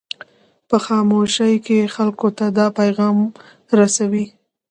[0.69, 3.17] په خاموشۍ کې خلکو ته دا پیغام
[3.79, 4.25] رسوي.